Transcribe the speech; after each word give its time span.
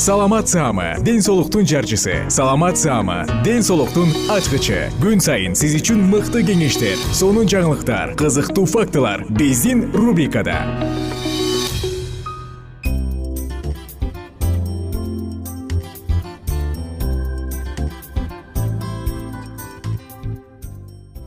саламат 0.00 0.48
саама 0.48 0.96
ден 1.04 1.20
соолуктун 1.20 1.66
жарчысы. 1.66 2.24
Саламат 2.30 2.78
саама 2.78 3.26
ден 3.44 3.60
соолуктун 3.62 4.08
ачкычы. 4.32 4.88
Күн 4.96 5.20
сайын 5.20 5.52
сиз 5.52 5.74
үчүн 5.76 6.00
мыкты 6.08 6.40
кеңештер 6.40 6.96
сонун 7.12 7.44
жаңылыктар 7.44 8.14
кызыктуу 8.16 8.64
фактылар 8.64 9.26
биздин 9.28 9.92
рубрикада. 9.92 10.56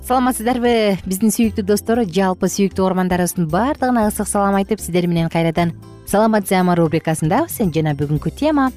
Саламатсыздарбы 0.01 0.97
биздин 1.05 1.29
сүйүктүү 1.29 1.69
достор 1.69 2.07
жалпы 2.09 2.49
сүйүктүү 2.49 2.89
угармандарыбыздын 2.89 3.53
баардыгына 3.53 4.09
ысык 4.09 4.25
салам 4.25 4.57
айтып 4.57 4.81
сиздер 4.81 5.05
менен 5.05 5.29
кайрадан 5.29 5.77
саламат 6.07 6.47
саама 6.47 6.75
рубрикасындабыз 6.75 7.59
жана 7.73 7.93
бүгүнкү 7.97 8.31
тема 8.37 8.71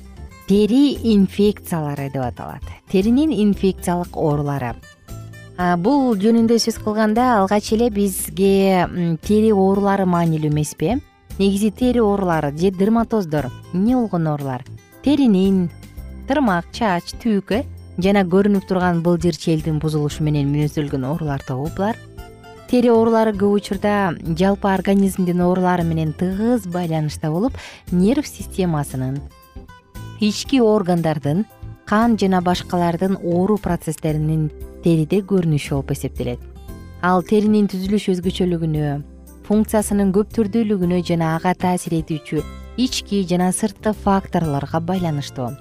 тери 0.49 0.97
инфекциялары 1.13 2.11
деп 2.13 2.23
аталат. 2.23 2.63
Теринин 2.91 3.33
инфекциялык 3.33 4.17
оорулары. 4.17 4.75
Бул 5.83 6.15
жөнүндө 6.21 6.59
сөз 6.61 6.79
кылганда 6.85 7.39
алгач 7.41 7.73
эле 7.73 7.91
бизге 7.91 8.87
тери 9.25 9.53
оорулары 9.53 10.07
маанилүү 10.07 10.53
эмеспи 10.53 10.99
негизи 11.39 11.71
тери 11.71 12.01
оорулары 12.01 12.53
же 12.57 12.71
дерматоздор 12.71 13.51
эмне 13.73 13.97
болгон 13.97 14.29
оорулар? 14.29 14.65
Теринин 15.03 15.71
тырмак 16.29 16.67
чач 16.73 17.15
түк 17.23 17.53
э 17.53 17.65
жана 17.99 18.25
көрүнүп 18.25 18.67
турган 18.69 19.03
былжыр 19.03 19.37
челдин 19.37 19.79
бузулушу 19.81 20.23
менен 20.23 20.53
мүнөздөлгөн 20.53 21.07
оорулар 21.09 21.43
тобу 21.43 21.71
булар 21.77 21.97
тери 22.71 22.91
оорулары 22.91 23.33
көп 23.39 23.61
учурда 23.61 24.15
жалпы 24.39 24.69
организмдин 24.73 25.41
оорулары 25.45 25.85
менен 25.87 26.13
тыгыз 26.19 26.67
байланышта 26.67 27.31
болуп 27.31 27.55
нерв 27.93 28.27
системасынын 28.27 29.21
ички 30.21 30.61
органдардын 30.61 31.45
кан 31.87 32.17
жана 32.19 32.41
башкалардын 32.43 33.19
оору 33.23 33.57
процесстеринин 33.63 34.49
териде 34.83 35.21
көрүнүшү 35.23 35.75
болуп 35.77 35.93
эсептелет. 35.95 36.41
Ал 37.03 37.23
теринин 37.23 37.69
түзүлүш 37.71 38.09
өзгөчөлүгүнө 38.17 38.95
функциясынын 39.47 40.11
көп 40.17 40.33
түрдүүлүгүнө 40.35 41.03
жана 41.07 41.37
ага 41.37 41.53
таасир 41.55 41.95
этүүчү 42.01 42.43
ички 42.83 43.23
жана 43.31 43.53
сырткы 43.55 43.93
факторлорго 43.95 44.81
байланыштуу. 44.81 45.53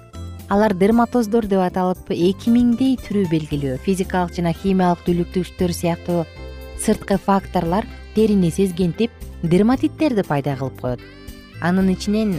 Алар 0.48 0.74
дерматоздор 0.74 1.46
деп 1.46 1.62
аталып 1.62 2.10
эки 2.10 2.50
миңдей 2.54 2.96
түрү 3.02 3.28
белгилүү. 3.30 3.78
Физикалык 3.86 4.34
жана 4.34 4.52
химиялык 4.54 5.06
түлүктүктөр 5.06 5.74
сыяктуу 5.74 6.24
сырткы 6.80 7.18
факторлор 7.18 7.84
терини 8.14 8.50
сезгентип 8.50 9.10
дерматиттерди 9.42 10.22
пайда 10.22 10.56
кылып 10.56 10.80
коет. 10.80 11.00
Анын 11.60 11.88
ичинен 11.94 12.36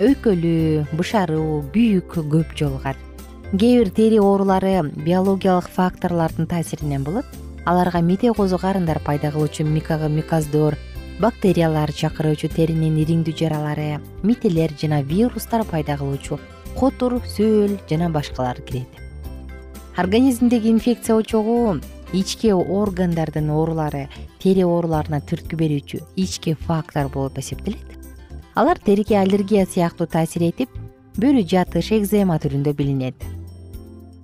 өйкөлүү 0.00 0.88
бышаруу 0.92 1.62
күйүк 1.72 2.18
көп 2.28 2.56
жолугат. 2.56 2.96
Кээ 3.52 3.78
бир 3.80 3.90
тери 3.96 4.18
оорулары 4.20 4.82
биологиялык 4.92 5.70
факторлордун 5.72 6.46
таасиринен 6.46 7.04
болот. 7.04 7.24
Аларга 7.64 8.00
мите 8.00 8.32
козу 8.32 8.58
карындар 8.58 9.00
пайда 9.00 9.30
кылуучу 9.30 9.64
микоздор 9.64 10.76
бактериялар 11.18 11.90
чакыруучу 11.92 12.48
теринин 12.48 12.96
ириңдүү 13.02 13.34
жаралары 13.36 14.00
мителер 14.22 14.70
жана 14.80 15.02
вирустар 15.02 15.64
пайда 15.64 15.96
кылуучу 15.96 16.38
котур 16.78 17.20
сөл 17.26 17.78
жана 17.90 18.08
башкалар 18.10 18.60
кирет. 18.60 18.88
Организмдеги 19.96 20.70
инфекция 20.70 21.16
очогу 21.16 21.80
ички 22.12 22.52
органдардын 22.52 23.50
оорулары 23.50 24.08
тери 24.42 24.64
ооруларына 24.64 25.20
түрткү 25.20 25.58
берүүчү 25.60 26.00
ички 26.16 26.54
фактор 26.54 27.08
болуп 27.12 27.38
эсептелет. 27.38 27.98
Алар 28.54 28.78
териге 28.78 29.18
аллергия 29.20 29.66
сыяктуу 29.66 30.06
таасир 30.06 30.48
этип 30.48 30.70
бөрү 31.16 31.44
жатыш 31.44 31.92
экзема 31.98 32.38
түрүндө 32.42 32.74
билинет. 32.74 33.28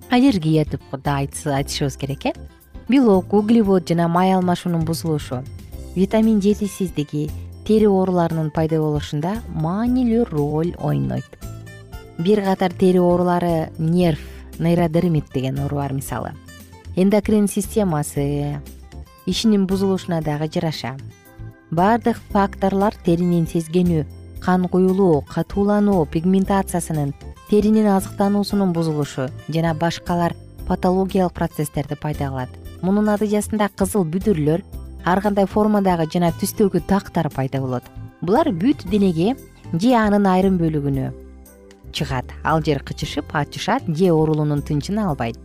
Аллергия 0.09 0.65
деп 0.65 0.81
да 1.03 1.21
айтышыбыз 1.21 1.97
керек 1.97 2.25
э? 2.25 2.33
Белок 2.87 3.33
углевод 3.33 3.87
жана 3.89 4.07
май 4.07 4.33
алмашуунун 4.33 4.85
бузулушу 4.85 5.43
витамин 5.95 6.41
жетишсиздиги 6.41 7.29
тери 7.65 7.87
ооруларынын 7.87 8.51
пайда 8.53 8.81
болушунда 8.83 9.37
маанилүү 9.63 10.25
роль 10.29 10.73
ойнойт 10.77 11.37
бир 12.19 12.43
катар 12.45 12.73
тери 12.73 12.99
оорулары 12.99 13.71
нерв 13.79 14.19
нейродермит 14.59 15.31
деген 15.33 15.59
оору 15.59 15.77
бар 15.77 15.93
мисалы 15.93 16.33
эндокрин 16.97 17.49
системасы 17.49 18.61
ишинин 19.25 19.65
бузулушуна 19.67 20.21
дагы 20.21 20.47
жараша 20.47 20.95
баардык 21.69 22.21
факторлор 22.31 22.95
теринин 23.03 23.43
сезгенүү 23.51 24.05
кан 24.39 24.69
куюлуу 24.71 25.25
катуулануу 25.27 26.05
пигментациясынын 26.13 27.11
теринин 27.49 27.89
азыктануусунун 27.97 28.71
бузулушу 28.71 29.27
жана 29.49 29.73
башкалар 29.73 30.37
патологиялык 30.69 31.33
процесстерди 31.33 31.95
пайда 31.95 32.29
кылат. 32.29 32.49
Мунун 32.81 33.11
натыйжасында 33.11 33.67
кызыл 33.75 34.07
бүдүрлөр 34.07 34.63
ар 35.03 35.21
кандай 35.21 35.51
формадагы 35.51 36.07
жана 36.13 36.31
түстөгү 36.31 36.85
тактар 36.87 37.27
пайда 37.29 37.59
болот. 37.59 37.83
Булар 38.21 38.53
бүт 38.55 38.87
денеге 38.87 39.35
же 39.73 39.91
анын 39.99 40.31
айрым 40.31 40.55
бөлүгүнө 40.63 41.11
чыгат. 41.91 42.31
Ал 42.43 42.63
жер 42.63 42.79
кычышып 42.87 43.35
ачышат 43.35 43.83
же 43.87 44.13
оорулуунун 44.13 44.63
тынчын 44.63 45.03
албайт 45.03 45.44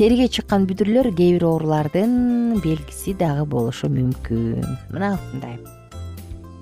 териге 0.00 0.30
чыккан 0.32 0.62
бүдүрлөр 0.64 1.10
кээ 1.12 1.34
бир 1.34 1.42
оорулардын 1.44 2.12
белгиси 2.64 3.12
дагы 3.12 3.42
болушу 3.44 3.90
мүмкүн. 3.92 4.64
Мына 4.94 5.10
ушундай 5.18 5.58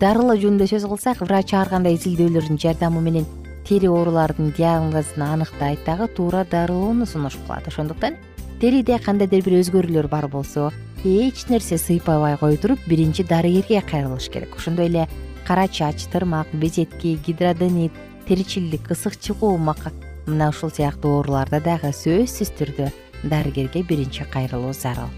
дарылоо 0.02 0.34
жөнүндө 0.42 0.66
сөз 0.66 0.86
кылсак 0.90 1.22
врач 1.22 1.54
ар 1.54 1.70
кандай 1.70 1.94
изилдөөлөрдүн 1.94 2.58
жардамы 2.58 2.98
менен 3.04 3.28
тери 3.68 3.86
оорулардын 3.86 4.50
диагнозун 4.58 5.22
аныктайт 5.22 5.86
дагы 5.86 6.10
туура 6.18 6.42
дарылоону 6.50 7.06
сунуш 7.06 7.38
кылат 7.46 7.70
ошондуктан 7.70 8.18
териде 8.58 8.98
кандайдыр 8.98 9.46
бир 9.46 9.60
өзгөрүүлөр 9.60 10.10
бар 10.10 10.26
болсо 10.26 10.72
эч 11.04 11.46
нерсе 11.46 11.78
сыйпабай 11.78 12.34
кое 12.42 12.56
туруп 12.58 12.82
биринчи 12.90 13.22
дарыгерге 13.22 13.86
кайрылыш 13.86 14.30
керек. 14.34 14.56
Ошондой 14.56 14.90
эле 14.90 15.06
кара 15.46 15.68
чач 15.68 16.10
тырмак 16.10 16.50
безетки 16.52 17.20
гидроденит 17.24 17.92
теричилдик 18.26 18.90
ысык 18.90 19.14
чыгуу 19.14 19.58
мына 19.58 20.48
ушул 20.48 20.70
сыяктуу 20.70 21.20
ооруларда 21.20 21.60
дагы 21.60 21.94
сөзсүз 21.94 22.50
түрдө 22.58 22.90
дарыгерге 23.22 23.82
биринчи 23.82 24.24
кайрылуу 24.24 24.72
зарыл. 24.72 25.08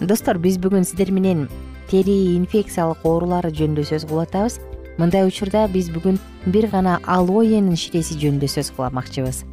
Достор 0.00 0.38
биз 0.38 0.58
бүгүн 0.58 0.84
сиздер 0.84 1.12
менен 1.12 1.48
тери 1.90 2.36
инфекциялык 2.36 3.04
оорулары 3.04 3.52
жөнүндө 3.54 3.84
сөз 3.90 4.08
кылып 4.08 4.28
атабыз 4.28 4.58
мындай 4.98 5.26
учурда 5.26 5.68
биз 5.68 5.90
бүгүн 5.94 6.18
бир 6.46 6.66
гана 6.72 6.98
алоенин 7.06 7.76
ширеси 7.76 8.18
жөнүндө 8.18 8.50
сөз 8.50 8.72
кылмакчыбыз 8.76 9.44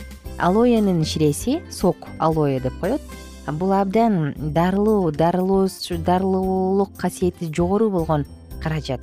алоенин 0.42 1.04
ширеси 1.06 1.62
сок 1.70 2.08
алоэ 2.20 2.60
деп 2.60 2.74
коет. 2.82 3.02
Бул 3.48 3.74
абдан 3.74 4.34
дарылуу 4.38 5.12
дарылуулук 5.12 6.96
касиети 6.98 7.52
жогору 7.54 7.90
болгон 7.90 8.26
каражат. 8.62 9.02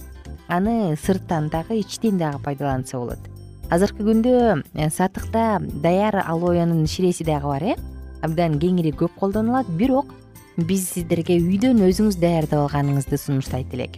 Аны 0.49 0.96
сырттан 0.96 1.49
дагы 1.49 1.81
ичтен 1.81 2.19
дагы 2.19 2.38
пайдаланса 2.43 2.99
болот. 2.99 3.19
Азыркы 3.70 4.02
күндө 4.02 4.62
э, 4.75 4.90
сатыкта 4.90 5.60
даяр 5.60 6.22
алоенин 6.25 6.87
ширеси 6.87 7.25
дагы 7.25 7.46
бар 7.46 7.62
э 7.62 7.76
абдан 8.23 8.59
кеңири 8.59 8.93
көп 8.97 9.15
колдонулат 9.19 9.69
бирок 9.79 10.12
биз 10.56 10.88
сиздерге 10.91 11.38
үйдөн 11.38 11.85
өзүңүз 11.87 12.19
даярдап 12.19 12.67
алганыңызды 12.67 13.19
сунуштайт 13.19 13.75
элек. 13.75 13.97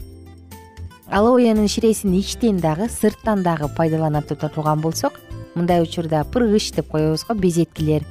Алоенин 1.11 1.69
ширесин 1.69 2.15
ичтен 2.19 2.61
дагы 2.61 2.89
сырттан 2.89 3.43
дагы 3.43 3.69
пайдалана 3.77 4.23
турган 4.23 4.81
болсок 4.81 5.21
мындай 5.55 5.83
учурда 5.83 6.25
пыргыч 6.25 6.73
деп 6.77 6.91
коебуз 6.91 7.25
го 7.27 7.35
безеткилер 7.35 8.05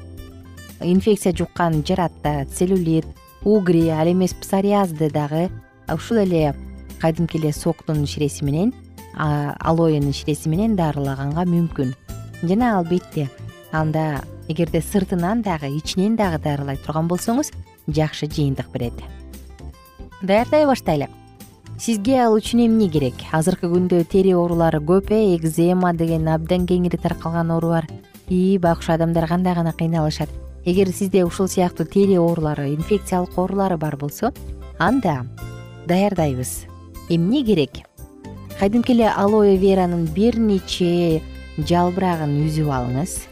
инфекция 0.82 1.34
жуккан 1.36 1.84
жаратта 1.86 2.46
целлюлит 2.46 3.06
угри 3.44 3.88
ал 3.90 4.08
эмес 4.12 4.34
псориазды 4.34 5.10
дагы 5.10 5.50
ушул 5.94 6.18
эле 6.18 6.56
кадимки 7.00 7.38
эле 7.38 7.54
соктун 7.54 8.06
ширеси 8.06 8.44
менен 8.44 8.74
алоенин 9.16 10.14
ширеси 10.14 10.50
менен 10.50 10.76
дарылаганга 10.76 11.44
мүмкүн. 11.46 11.94
Жана 12.44 12.78
албетте 12.78 13.30
анда 13.72 14.22
эгерде 14.50 14.82
сыртынан 14.82 15.42
дагы 15.46 15.70
ичинен 15.78 16.18
дагы 16.18 16.42
дарылай 16.44 16.78
турган 16.78 17.08
болсоңуз 17.08 17.54
жакшы 17.88 18.28
жыйынтык 18.28 18.72
берет. 18.74 18.94
Даярдай 20.22 20.66
баштайлы 20.66 21.08
сизге 21.80 22.18
ал 22.26 22.36
үчүн 22.36 22.66
эмне 22.66 22.90
керек? 22.92 23.16
Азыркы 23.32 23.70
күндө 23.72 24.04
тери 24.12 24.34
оорулары 24.36 24.82
көп 24.84 25.14
э 25.16 25.36
экзема 25.38 25.94
деген 25.94 26.28
абдан 26.28 26.66
кеңири 26.68 27.00
таркалган 27.00 27.52
оору 27.52 27.70
бар. 27.70 27.88
Ии 28.28 28.58
байкуш 28.58 28.90
адамдар 28.90 29.28
кандай 29.28 29.56
гана 29.56 29.72
кыйналышат. 29.72 30.30
Эгер 30.66 30.90
сизде 30.90 31.24
ушул 31.24 31.48
сыяктуу 31.48 31.86
тери 31.86 32.18
оорулары 32.18 32.74
инфекциялык 32.74 33.38
оорулары 33.38 33.78
бар 33.78 33.96
болсо 33.96 34.34
анда 34.78 35.26
даярдайбыз. 35.88 36.66
Эмне 37.10 37.46
керек? 37.46 37.86
Кадимки 38.60 38.92
эле 38.92 39.08
алоэ 39.08 39.56
веранын 39.56 40.06
бир 40.06 40.38
нече 40.38 41.22
жалбырагын 41.58 42.44
үзүп 42.44 42.68
алыңыз 42.68 43.29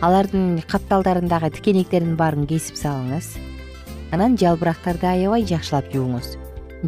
алардын 0.00 0.62
капталдарындагы 0.68 1.50
тикенектердин 1.58 2.16
баарын 2.16 2.46
кесип 2.48 2.78
салыңыз. 2.80 3.34
Анан 4.14 4.38
жалбырактарды 4.40 5.06
аябай 5.06 5.44
жакшылап 5.44 5.90
жууңуз. 5.92 6.36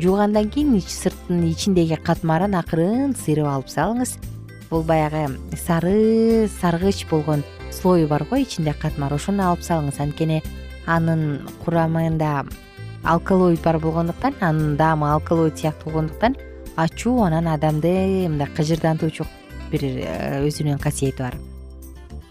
Жуугандан 0.00 0.48
кийин 0.50 0.80
сырттын 0.80 1.44
ичиндеги 1.50 1.98
катмарын 2.00 2.56
акырын 2.56 3.12
сыйрып 3.12 3.50
алып 3.52 3.68
салыңыз. 3.68 4.16
Бул 4.70 4.82
баягы 4.88 5.26
сары 5.60 6.48
саргыч 6.60 7.04
болгон 7.10 7.44
слою 7.70 8.08
бар 8.08 8.24
го 8.24 8.40
ичинде 8.40 8.72
катмар 8.72 9.12
ошону 9.12 9.44
алып 9.50 9.60
салыңыз. 9.68 10.00
Анткени 10.00 10.40
анын 10.86 11.44
курамында 11.64 12.46
алкалоид 13.04 13.60
бар 13.62 13.78
болгондуктан 13.78 14.40
анын 14.40 14.76
даамы 14.76 15.12
алкалоид 15.12 15.58
сыяктуу 15.58 15.92
болгондуктан 15.92 16.36
ачуу 16.76 17.22
анан 17.22 17.48
адамды 17.48 18.28
мындай 18.28 18.48
кыжырдантуучу 18.56 19.26
бир 19.70 19.84
э, 19.84 20.46
өзүнүн 20.46 20.78
касиети 20.80 21.22
бар 21.22 21.36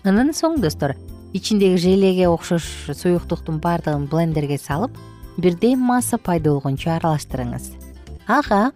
андан 0.03 0.31
соң 0.33 0.57
достор 0.61 0.95
ичиндеги 1.33 1.77
желеге 1.77 2.27
окшош 2.27 2.65
суюктуктун 2.97 3.59
баардыгын 3.61 4.07
блендерге 4.09 4.57
салып 4.57 4.97
бирдей 5.37 5.75
масса 5.75 6.17
пайда 6.17 6.51
болгончо 6.51 6.95
аралаштырыңыз. 6.97 7.71
Ага 8.27 8.71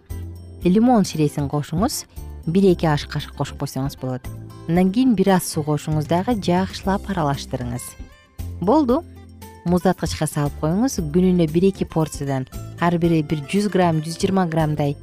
лимон 0.64 1.04
ширесин 1.04 1.48
кошуңуз 1.50 2.04
бир 2.46 2.70
эки 2.70 2.86
аш 2.86 3.06
кашык 3.10 3.34
кошуп 3.36 3.58
койсоңуз 3.64 3.98
болот. 4.00 4.22
Андан 4.68 4.92
кийин 4.92 5.14
бир 5.14 5.34
аз 5.36 5.50
суу 5.50 5.64
кошуңуз 5.66 6.06
дагы 6.06 6.36
жакшылап 6.38 7.10
аралаштырыңыз. 7.10 7.82
Болду 8.60 9.02
муздаткычка 9.64 10.28
салып 10.30 10.54
коюңуз 10.60 11.00
күнүнө 11.00 11.48
бир 11.50 11.70
эки 11.72 11.84
порциядан 11.84 12.46
ар 12.80 12.98
бири 12.98 13.22
бир 13.22 13.42
жүз 13.50 13.66
грамм 13.72 13.98
жүз 14.02 14.20
жыйырма 14.22 14.46
граммдай 14.46 14.94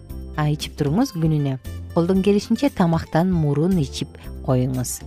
ичип 0.56 0.80
туруңуз 0.80 1.12
күнүнө. 1.18 1.60
Колдон 1.94 2.24
келишинче 2.24 2.72
тамактан 2.74 3.32
мурун 3.32 3.78
ичип 3.78 4.18
коюңуз 4.48 5.02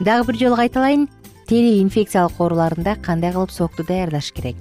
дагы 0.00 0.32
бир 0.32 0.38
жолу 0.40 0.56
кайталайын. 0.56 1.08
Тери 1.46 1.80
инфекциялык 1.82 2.40
ооруларында 2.40 2.96
кандай 3.02 3.32
кылып 3.32 3.52
сокту 3.54 3.84
даярдаш 3.86 4.32
керек? 4.32 4.56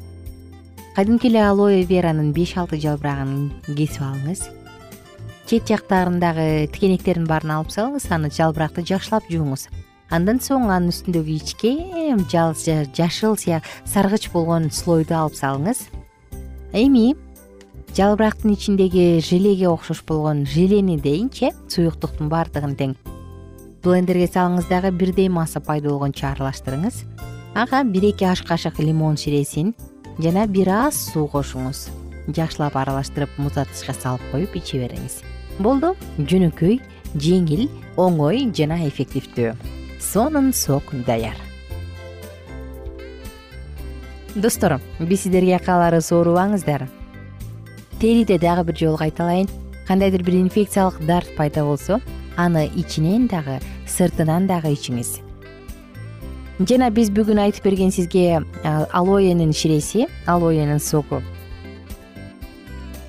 Кадимки 0.96 1.28
эле 1.28 1.42
алоэ 1.42 1.82
веранын 1.84 2.32
беш 2.32 2.54
алты 2.58 2.78
жалбырагын 2.78 3.52
кесип 3.66 4.04
алыңыз. 4.06 4.46
Чет 5.46 5.68
жактарындагы 5.68 6.68
тикенектердин 6.74 7.26
баарын 7.28 7.58
алып 7.58 7.74
салыңыз 7.74 8.06
аны 8.14 8.30
жалбыракты 8.32 8.86
жакшылап 8.86 9.26
жууңуз 9.30 9.68
андан 10.14 10.40
соң 10.44 10.70
анын 10.70 10.92
үстүндөгү 10.94 11.36
ичкем 11.40 12.26
жашыл 12.30 13.36
саргыч 13.38 14.30
болгон 14.34 14.70
слойду 14.72 15.16
алып 15.18 15.36
салыңыз. 15.38 15.88
Эми 16.74 17.16
жалбырактын 17.98 18.54
ичиндеги 18.54 19.20
желеге 19.24 19.70
окшош 19.70 20.04
болгон 20.08 20.46
желени 20.46 21.00
дейинчи 21.00 21.52
суюктуктун 21.68 22.30
баардыгын 22.30 22.76
тең 22.76 22.96
блендерге 23.86 24.26
салыңыз 24.26 24.66
дагы 24.66 24.90
бирдей 24.90 25.28
масса 25.30 25.60
пайда 25.62 25.92
болгончо 25.92 26.26
аралаштырыңыз 26.32 27.04
ага 27.54 27.84
бир 27.86 28.08
эки 28.10 28.26
аш 28.26 28.42
кашык 28.42 28.80
лимон 28.82 29.18
ширесин 29.18 29.76
жана 30.18 30.48
бир 30.48 30.72
аз 30.74 30.98
суу 31.12 31.28
кошуңуз. 31.30 31.86
Жакшылап 32.26 32.76
аралаштырып 32.82 33.38
муздаткычка 33.38 33.94
салып 33.94 34.24
коюп 34.32 34.56
иче 34.58 34.80
бериңиз. 34.82 35.20
Болду 35.60 35.94
жөнөкөй 36.18 36.80
жеңил 37.14 37.68
оңой 37.96 38.48
жана 38.58 38.80
эффективдүү. 38.88 39.54
Сонун 40.02 40.52
сок 40.54 40.90
даяр. 41.06 41.38
Достор 44.34 44.80
биз 45.00 45.28
сиздерге 45.28 45.62
кааларыбыз 45.62 46.10
оорубаңыздар 46.12 46.90
териде 48.02 48.40
дагы 48.40 48.66
бир 48.72 48.82
жолу 48.82 48.98
кайталайын. 48.98 49.48
Кандайдыр 49.88 50.24
бир 50.24 50.42
инфекциялык 50.42 50.98
дарт 51.06 51.30
пайда 51.38 51.64
болсо 51.64 52.02
аны 52.38 52.70
ичинен 52.76 53.28
дагы 53.28 53.60
сыртынан 53.88 54.48
дагы 54.48 54.74
ичиңиз. 54.76 55.20
Жана 56.60 56.90
биз 56.92 57.10
бүгүн 57.12 57.42
айтып 57.44 57.66
берген 57.68 57.92
сизге 57.92 58.42
алоенин 58.64 59.52
ширеси 59.54 60.08
алоенин 60.26 60.80
соку. 60.80 61.22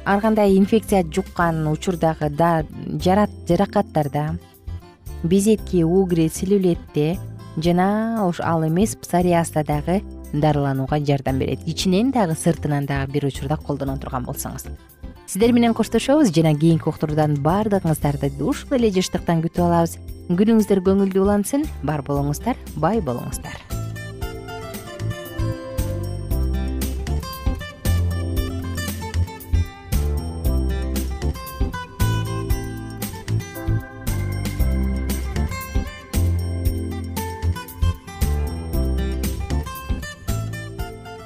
Ар 0.04 0.20
кандай 0.20 0.56
инфекция 0.58 1.04
жуккан 1.04 1.66
учурдагы 1.68 2.30
жаракаттарда 2.98 4.38
безетки 5.22 5.82
угри 5.82 6.28
целлюлитте 6.28 7.18
жана 7.56 8.32
ал 8.42 8.66
эмес 8.66 8.96
псориазда 8.96 9.64
дагы 9.64 10.02
дарыланууга 10.32 10.98
жардам 11.04 11.38
берет. 11.38 11.60
Ичинен 11.66 12.10
дагы 12.12 12.34
сыртынан 12.34 12.86
дагы 12.86 13.12
бир 13.12 13.24
учурда 13.26 13.56
колдоно 13.56 13.98
турган 13.98 14.24
болсоңуз 14.24 14.66
сиздер 15.26 15.52
менен 15.52 15.74
коштошобуз 15.74 16.30
жана 16.34 16.54
кийинки 16.54 16.88
уктуруудан 16.88 17.36
баардыгыңыздарды 17.42 18.30
ушул 18.40 18.78
эле 18.78 18.92
жыштыктан 18.94 19.42
күтүп 19.44 19.66
алабыз. 19.66 19.98
Күнүңүздөр 20.30 20.82
көңүлдүү 20.86 21.26
улансын. 21.26 21.66
Бар 21.82 22.02
болуңуздар 22.06 22.58
бай 22.76 23.02
болуңуздар 23.02 23.85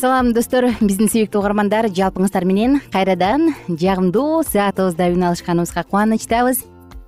салам 0.00 0.30
достор. 0.32 0.64
Биздин 0.80 1.10
сүйүктүү 1.12 1.42
угармандар 1.42 1.90
жалпыңыздар 1.92 2.46
менен 2.48 2.78
кайрадан 2.92 3.50
жагымдуу 3.68 4.40
саатыбызда 4.48 5.10
үн 5.12 5.26
алышканыбызга 5.28 5.82
кубанычтабыз. 5.90 6.62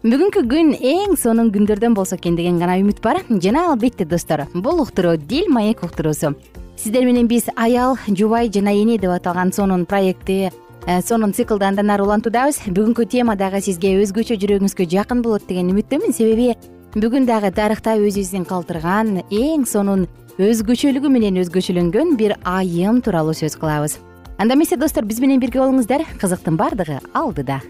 Бүгүнкү 0.05 0.43
күн 0.51 0.75
эң 0.77 1.15
сонун 1.17 1.49
күндөрдөн 1.55 1.97
болсо 1.97 2.19
экен 2.19 2.37
деген 2.37 2.59
гана 2.61 2.77
үмүт 2.83 3.01
бар. 3.01 3.23
Жана 3.31 3.71
албетте 3.71 4.05
достор 4.05 4.45
бул 4.53 4.83
уктуруу 4.85 5.17
дил 5.17 5.49
маек 5.49 5.83
уктуруусу. 5.87 6.35
Сиздер 6.77 7.07
менен 7.09 7.31
биз 7.31 7.49
аял 7.57 7.97
жубай 8.09 8.51
жана 8.53 8.75
эне 8.77 8.99
деп 8.99 9.15
аталган 9.15 9.53
сонун 9.53 9.87
проектти 9.87 10.51
э, 10.87 11.01
сонун 11.01 11.33
циклды 11.33 11.65
андан 11.65 11.91
ары 11.91 12.05
улантуудабыз 12.05 12.67
бүгүнкү 12.67 13.09
тема 13.09 13.37
дагы 13.37 13.63
сизге 13.65 13.97
өзгөчө 14.03 14.37
жүрөгүңүзгө 14.37 14.91
жакын 14.91 15.23
болот 15.23 15.49
деген 15.49 15.73
үмүттөмүн. 15.73 16.13
Себеби 16.13 16.53
бүгүн 16.93 17.25
дагы 17.25 17.55
тарыхта 17.57 17.97
өзүбүздүн 17.97 18.45
калтырган 18.45 19.23
эң 19.31 19.65
сонун 19.65 20.09
өзгөчөлүгү 20.41 21.11
менен 21.13 21.37
өзгөчөлөнгөн 21.43 22.15
бир 22.17 22.33
айым 22.49 23.03
тууралуу 23.05 23.35
сөз 23.37 23.53
кылабыз. 23.61 23.99
Анда 24.41 24.55
эмесе 24.55 24.79
достор 24.81 25.05
биз 25.05 25.19
менен 25.21 25.41
бирге 25.41 25.61
болуңуздар 25.61 26.07
кызыктын 26.17 26.57
баардыгы 26.57 27.01
алдыда. 27.13 27.61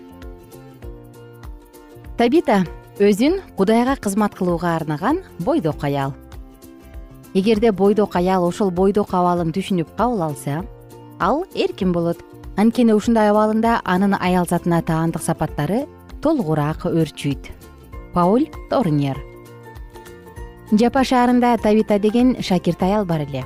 Табита 2.17 2.61
өзүн 3.03 3.41
кудайга 3.59 3.97
кызмат 3.97 4.37
кылууга 4.39 4.77
арнаган 4.77 5.25
бойдок 5.41 5.83
аял. 5.83 6.15
Эгерде 7.35 7.73
бойдок 7.73 8.15
аял 8.15 8.47
ошол 8.47 8.71
бойдок 8.71 9.11
абалын 9.11 9.51
түшүнүп 9.51 9.97
кабыл 9.97 10.23
алса 10.23 10.63
ал 11.19 11.45
эркин 11.55 11.91
болот. 11.93 12.23
Анткени 12.57 12.95
ушундай 12.95 13.31
абалында 13.31 13.81
анын 13.85 14.15
аял 14.21 14.47
затына 14.47 14.83
таандык 14.87 15.23
сапаттары 15.23 15.89
толугураак 16.23 16.87
өөрчүйт 16.87 17.51
пауль 18.15 18.47
торнер 18.71 19.32
жапа 20.73 21.03
шаарында 21.05 21.57
табита 21.61 21.99
деген 22.01 22.37
шакирт 22.41 22.83
аял 22.83 23.05
бар 23.05 23.27
эле. 23.27 23.45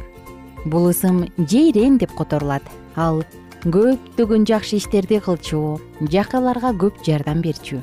Бул 0.65 0.89
ысым 0.91 1.27
жейрен 1.37 1.99
деп 1.99 2.15
которулат. 2.15 2.63
Ал 2.95 3.25
көптөгөн 3.65 4.47
жакшы 4.47 4.79
иштерди 4.79 5.19
кылчу 5.19 5.81
жакырларга 6.01 6.71
көп 6.79 7.03
жардам 7.07 7.43
берчү. 7.43 7.83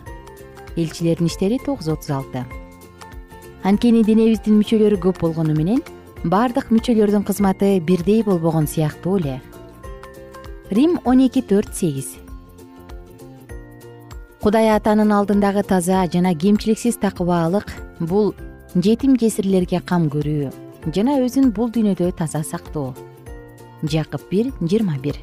Элчилердин 0.75 1.27
иштери 1.27 1.59
тогуз 1.59 1.89
отуз 1.91 2.09
алты. 2.09 2.45
Анткени 3.63 4.03
денебиздин 4.03 4.57
мүчөлөрү 4.62 5.00
көп 5.03 5.19
болгону 5.21 5.55
менен 5.55 5.83
баардык 6.23 6.71
мүчөлөрдүн 6.71 7.27
кызматы 7.27 7.79
бирдей 7.79 8.23
болбогон 8.23 8.67
сыяктуу 8.67 9.17
эле. 9.19 9.41
Рим 10.71 11.00
он 11.03 11.19
эки 11.19 11.41
төрт 11.41 11.75
сегиз. 11.75 12.15
Кудай 14.41 14.71
атанын 14.75 15.12
алдындагы 15.12 15.63
таза 15.63 16.07
жана 16.12 16.33
кемчиликсиз 16.35 16.97
такыбаалык 16.97 17.71
бул 18.00 18.33
жетим 18.74 19.13
жесирлерге 19.22 19.80
кам 19.86 20.08
көрүү 20.10 20.50
жана 20.96 21.20
өзүн 21.22 21.51
бул 21.53 21.70
дүйнөдө 21.70 22.10
таза 22.18 22.42
сактоо. 22.44 22.96
Жакып 23.86 24.24
бир 24.32 24.50
жыйырма 24.62 24.98
бир. 25.03 25.20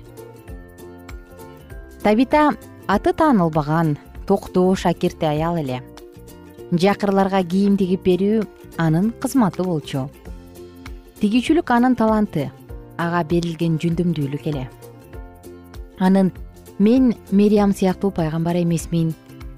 Табита 2.04 2.50
аты 2.86 3.12
таанылбаган 3.12 3.96
токтоо 4.26 4.76
шакирт 4.76 5.24
аял 5.24 5.58
эле. 5.58 5.82
Жакырларга 6.70 7.42
кийим 7.42 7.76
тигип 7.76 8.06
берүү 8.06 8.46
анын 8.78 9.10
кызматы 9.18 9.66
болчу. 9.66 10.06
Тигүүчүлүк 11.20 11.74
анын 11.74 11.98
таланты 11.98 12.52
ага 12.98 13.24
берилген 13.24 13.80
жөндөмдүүлүк 13.82 14.46
эле. 14.46 14.68
Анын 15.98 16.30
мен 16.78 17.16
мериям 17.32 17.74
сыяктуу 17.74 18.14
пайгамбар 18.14 18.62
эмесмин. 18.62 19.12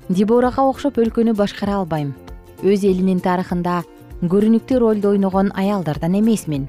Деборага 0.08 0.64
окшоп 0.64 0.96
өлкөнү 0.98 1.36
башкара 1.36 1.76
албайм 1.76 2.14
өз 2.62 2.84
элинин 2.86 3.20
тарыхында 3.20 3.82
көрүнүктүү 4.22 4.78
ролду 4.78 5.10
ойногон 5.10 5.50
аялдардан 5.58 6.14
эмесмин. 6.20 6.68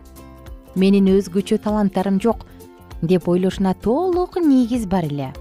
Менин 0.76 1.08
өзгөчө 1.14 1.60
таланттарым 1.62 2.20
жок 2.22 2.46
деп 3.02 3.28
ойлошуна 3.30 3.74
толук 3.74 4.38
негиз 4.42 4.88
бар 4.90 5.06
эле. 5.06 5.34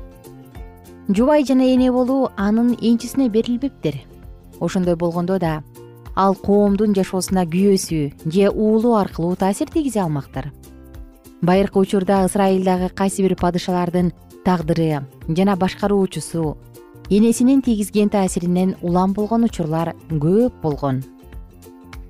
Жубай 1.09 1.45
жана 1.45 1.65
эне 1.75 1.91
болуу 1.93 2.29
анын 2.37 2.77
энчисине 2.81 3.29
берилбептир. 3.29 3.97
Ошондой 4.61 4.97
болгондо 4.97 5.39
да 5.39 5.63
ал 6.15 6.35
коомдун 6.35 6.95
жашоосуна 6.95 7.47
күйөөсү 7.47 8.13
же 8.27 8.51
уулу 8.51 8.95
аркылуу 8.97 9.37
таасир 9.37 9.71
тийгизе 9.71 10.01
алмактыр. 10.01 10.53
Байыркы 11.41 11.81
учурда 11.81 12.25
ысрайылдагы 12.27 12.91
кайсы 12.95 13.23
бир 13.23 13.37
падышалардын 13.37 14.13
тагдыры 14.45 15.07
жана 15.29 15.57
башкаруучусу 15.57 16.59
энесинин 17.19 17.61
тийгизген 17.61 18.09
таасиринен 18.09 18.77
улам 18.81 19.13
болгон 19.13 19.45
учурлар 19.45 19.93
көп 20.09 20.53
болгон. 20.63 21.03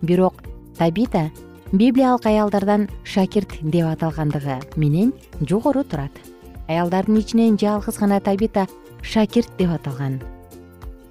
Бирок 0.00 0.34
табита 0.78 1.30
библиялык 1.72 2.26
аялдардан 2.26 2.88
шакирт 3.02 3.50
деп 3.62 3.86
аталгандыгы 3.86 4.60
менен 4.76 5.12
жогору 5.40 5.82
турат. 5.82 6.12
Аялдардын 6.68 7.18
ичинен 7.18 7.58
жалгыз 7.58 7.98
гана 7.98 8.20
табита 8.20 8.68
шакирт 9.02 9.50
деп 9.58 9.70
аталган. 9.70 10.22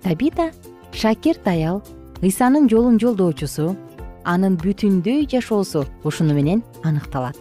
Табита 0.03 0.51
шакирт 0.93 1.45
аял 1.48 1.83
ыйсанын 2.21 2.69
жолун 2.69 2.98
жолдоочусу 2.98 3.75
анын 4.24 4.55
бүтүндөй 4.55 5.27
жашоосу 5.27 5.83
ушуну 6.05 6.33
менен 6.33 6.63
аныкталат. 6.83 7.36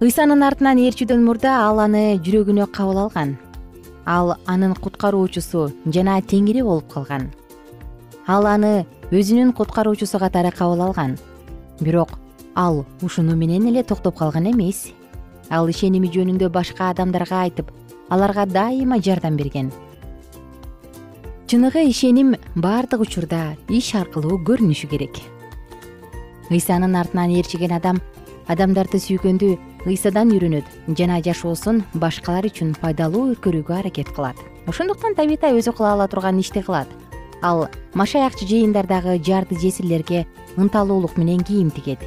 Ыйсанын 0.00 0.42
артынан 0.42 0.78
ээрчүүдөн 0.78 1.24
мурда 1.24 1.66
ал 1.66 1.80
аны 1.82 2.20
жүрөгүнө 2.22 2.70
кабыл 2.70 3.08
алган 3.08 3.38
ал 4.10 4.32
анын 4.46 4.74
куткаруучусу 4.74 5.68
жана 5.94 6.16
теңири 6.20 6.64
болуп 6.66 6.88
калган. 6.90 7.28
Ал 8.26 8.46
аны 8.50 8.86
өзүнүн 9.14 9.52
куткаруучусу 9.54 10.18
катары 10.18 10.50
кабыл 10.50 10.82
алган. 10.88 11.16
Бирок 11.80 12.16
ал 12.54 12.84
ушуну 13.02 13.36
менен 13.36 13.68
эле 13.70 13.84
токтоп 13.84 14.18
калган 14.18 14.50
эмес. 14.50 14.88
Ал 15.48 15.70
ишеними 15.70 16.10
жөнүндө 16.10 16.50
башка 16.50 16.90
адамдарга 16.90 17.44
айтып 17.44 17.70
аларга 18.08 18.46
дайыма 18.46 18.98
жардам 18.98 19.36
берген. 19.36 19.70
Чыныгы 21.46 21.86
ишеним 21.86 22.34
баардык 22.56 23.06
учурда 23.06 23.54
иш 23.68 23.94
аркылуу 23.94 24.42
көрүнүшү 24.42 24.90
керек. 24.90 25.22
Ыйсанын 26.50 26.96
артынан 26.98 27.30
ээрчиген 27.30 27.78
адам 27.78 28.02
адамдарды 28.48 28.98
сүйгөндү 28.98 29.56
ыйсадан 29.86 30.32
үйрөнөт 30.34 30.66
жана 30.98 31.20
жашоосун 31.24 31.82
башкалар 31.94 32.48
үчүн 32.50 32.74
пайдалуу 32.80 33.30
өткөрүүгө 33.34 33.78
аракет 33.78 34.10
кылат. 34.12 34.36
Ошондуктан 34.68 35.14
табита 35.16 35.52
өзү 35.56 35.72
кыла 35.76 35.94
ала 35.94 36.08
турган 36.08 36.40
ишти 36.40 36.60
кылат. 36.60 36.88
Ал 37.42 37.68
машаякчы 37.94 38.44
жыйындардагы 38.44 39.16
жарды 39.24 39.56
жесирлерге 39.56 40.26
ынталуулук 40.56 41.16
менен 41.16 41.40
кийим 41.40 41.70
тигет. 41.70 42.04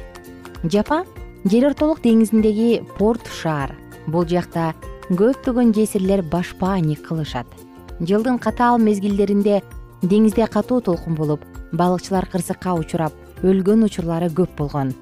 Жапа 0.62 1.04
жер 1.44 1.70
ортолук 1.72 2.00
деңизиндеги 2.04 2.84
порт 2.98 3.26
шаар. 3.40 3.74
Бул 4.06 4.26
жакта 4.28 4.74
көптөгөн 5.10 5.74
жесирлер 5.74 6.22
башпааник 6.22 7.02
кылышат. 7.08 7.46
Жылдын 8.00 8.38
катаал 8.38 8.78
мезгилдеринде 8.78 9.62
деңизде 10.02 10.46
катуу 10.46 10.80
толкун 10.80 11.14
болуп 11.14 11.44
балыкчылар 11.72 12.26
кырсыкка 12.30 12.74
учурап 12.78 13.12
өлгөн 13.42 13.84
учурлары 13.88 14.30
көп 14.30 14.54
болгон 14.58 14.94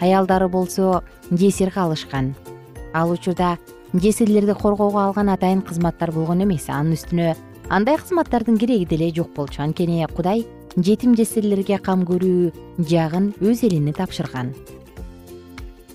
аялдары 0.00 0.48
болсо 0.48 1.02
жесир 1.30 1.70
калышкан 1.70 2.34
ал 2.94 3.10
учурда 3.10 3.58
жесирлерди 3.92 4.54
коргоого 4.54 5.04
алган 5.04 5.28
атайын 5.28 5.62
кызматтар 5.62 6.12
болгон 6.12 6.42
эмес. 6.44 6.68
Анын 6.68 6.94
үстүнө 6.94 7.34
андай 7.68 7.98
кызматтардын 7.98 8.58
кереги 8.58 8.86
деле 8.86 9.10
жок 9.14 9.34
болчу. 9.34 9.62
Анткени 9.62 10.06
кудай 10.14 10.46
жетим 10.76 11.16
жесирлерге 11.18 11.78
кам 11.78 12.04
көрүү 12.06 12.52
жагын 12.78 13.32
өз 13.40 13.64
элине 13.66 13.92
тапшырган. 13.92 14.54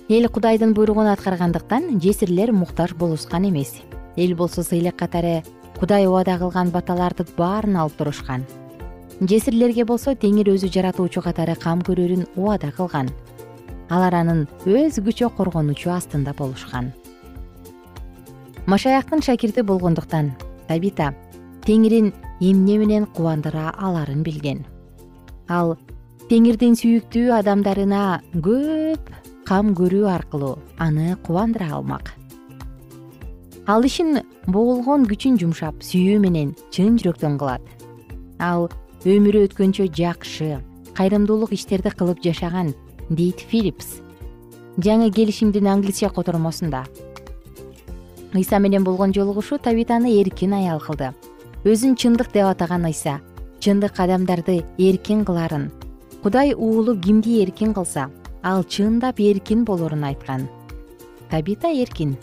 Эл 0.08 0.28
кудайдын 0.28 0.74
буйругун 0.74 1.08
аткаргандыктан 1.08 2.00
жесирлер 2.00 2.52
муктаж 2.52 2.94
болушкан 2.94 3.48
эмес. 3.48 3.80
Эл 4.16 4.34
болсо 4.34 4.62
сыйлык 4.62 4.96
катары 4.96 5.42
кудай 5.78 6.06
убада 6.06 6.36
кылган 6.38 6.70
баталардын 6.70 7.28
баарын 7.36 7.76
алып 7.76 7.96
турушкан. 7.96 8.44
Жесирлерге 9.20 9.84
болсо 9.84 10.12
теңир 10.12 10.52
өзү 10.52 10.68
жаратуучу 10.72 11.20
катары 11.22 11.54
кам 11.54 11.80
көрөрүн 11.80 12.26
убада 12.36 12.72
кылган 12.72 13.10
алар 13.90 14.14
анын 14.22 14.46
өзгөчө 14.66 15.30
коргонучу 15.36 15.90
астында 15.90 16.34
болушкан. 16.38 16.92
Машаяктын 18.70 19.22
шакирти 19.26 19.64
болгондуктан 19.66 20.32
табита 20.68 21.10
теңирин 21.66 22.12
эмне 22.40 22.78
менен 22.78 23.06
кубандыра 23.06 23.72
аларын 23.76 24.22
билген. 24.22 24.62
Ал 25.48 25.76
теңирдин 26.30 26.76
сүйүктүү 26.78 27.34
адамдарына 27.40 28.20
көп 28.46 29.10
кам 29.48 29.74
көрүү 29.74 30.06
аркылуу 30.06 30.58
аны 30.78 31.16
кубандыра 31.26 31.72
алмак. 31.74 32.12
Ал 33.66 33.84
ишин 33.86 34.20
боголгон 34.46 35.08
күчүн 35.10 35.40
жумшап 35.42 35.82
сүйүү 35.82 36.20
менен 36.22 36.54
чын 36.70 36.96
жүрөктөн 37.02 37.38
кылат. 37.38 37.66
Ал 38.38 38.70
өмүрү 39.04 39.48
өткөнчө 39.48 39.90
жакшы 39.96 40.60
кайрымдуулук 40.94 41.52
иштерди 41.56 41.90
кылып 41.96 42.22
жашаган 42.24 42.74
дейт 43.10 43.40
филипс. 43.42 43.98
Жаңы 44.78 45.10
келишимдин 45.10 45.66
англисче 45.66 46.08
котормосунда. 46.08 46.84
Ыйса 48.32 48.58
менен 48.58 48.84
болгон 48.84 49.12
жолугушуу 49.12 49.58
табитаны 49.58 50.14
эркин 50.20 50.54
аял 50.54 50.78
кылды. 50.78 51.10
Өзүн 51.64 51.96
чындык 51.98 52.30
деп 52.32 52.46
атаган 52.46 52.86
ыйса 52.86 53.18
чындык 53.58 53.98
адамдарды 53.98 54.62
эркин 54.78 55.24
кыларын 55.24 55.72
кудай 56.22 56.54
уулу 56.54 56.94
кимди 56.96 57.42
эркин 57.42 57.74
кылса 57.74 58.10
ал 58.42 58.62
чындап 58.62 59.18
эркин 59.18 59.64
болорун 59.64 60.04
айткан. 60.04 60.48
Табита 61.30 61.68
эркин. 61.68 62.16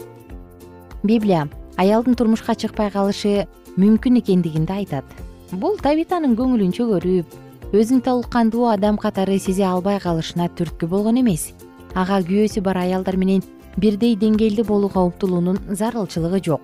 Библия 1.03 1.49
аялдын 1.75 2.15
турмушка 2.15 2.55
чыкпай 2.55 2.89
калышы 2.91 3.45
мүмкүн 3.75 4.19
экендигинди 4.21 4.71
айтат. 4.71 5.05
Бул 5.51 5.77
табитанын 5.77 6.35
көңүлүн 6.39 6.71
чөгөрүп 6.71 7.46
өзүн 7.75 7.99
толуккандуу 7.99 8.69
адам 8.71 8.95
катары 8.95 9.35
сезе 9.43 9.65
албай 9.67 9.99
калышына 9.99 10.47
түрткү 10.55 10.87
болгон 10.87 11.19
эмес. 11.19 11.51
Ага 11.93 12.21
күйөөсү 12.23 12.61
бар 12.63 12.77
аялдар 12.79 13.17
менен 13.19 13.43
бирдей 13.75 14.15
деңгээлде 14.15 14.63
болууга 14.63 15.03
умтулуунун 15.03 15.59
зарылчылыгы 15.75 16.39
жок. 16.45 16.61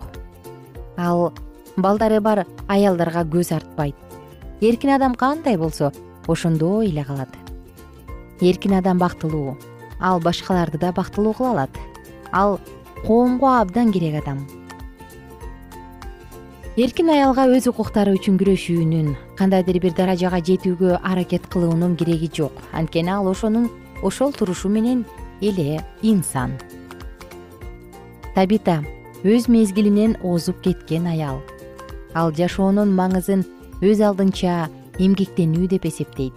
Ал 0.95 1.33
балдары 1.75 2.22
бар 2.22 2.45
аялдарга 2.67 3.25
көз 3.27 3.51
артпайт. 3.51 3.95
Эркин 4.62 4.95
адам 4.95 5.15
кандай 5.15 5.57
болсо 5.57 5.91
ошондой 6.27 6.88
эле 6.88 7.04
калат. 7.04 7.36
Эркин 8.39 8.77
адам 8.80 8.97
бактылуу 8.97 9.58
ал 9.99 10.21
башкаларды 10.21 10.77
да 10.77 10.93
бактылуу 10.93 11.34
кыла 11.34 11.51
алат. 11.51 11.69
Ал 12.32 12.60
коомго 13.06 13.60
абдан 13.60 13.91
керек 13.91 14.21
адам 14.23 14.47
эркин 16.73 17.12
аялга 17.13 17.43
өз 17.53 17.67
укуктары 17.69 18.15
үчүн 18.17 18.39
күрөшүүнүн 18.41 19.12
кандайдыр 19.38 19.77
бир 19.83 19.93
даражага 19.93 20.39
жетүүгө 20.41 20.95
аракет 21.05 21.45
кылуунун 21.53 21.93
кереги 21.95 22.31
жок. 22.33 22.55
Анткени 22.73 23.13
ал 23.13 23.29
ошонун 23.29 23.69
ошол 24.01 24.33
турушу 24.33 24.69
менен 24.73 25.03
эле 25.39 25.83
инсан. 26.01 26.57
Табита 28.33 28.81
өз 29.21 29.45
мезгилинен 29.53 30.17
озуп 30.23 30.63
кеткен 30.65 31.05
аял. 31.13 31.43
Ал 32.15 32.33
жашоонун 32.33 32.89
маңызын 32.97 33.45
өз 33.86 34.01
алдынча 34.01 34.67
эмгектенүү 34.97 35.69
деп 35.69 35.86
эсептейт. 35.86 36.33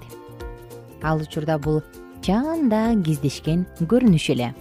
Ал 1.02 1.24
учурда 1.24 1.56
бул 1.56 1.80
чанда 2.20 2.92
кездешкен 3.00 3.64
көрүнүш 3.80 4.32
эле. 4.36 4.52